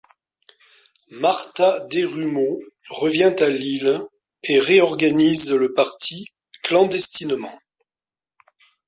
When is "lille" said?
3.49-3.99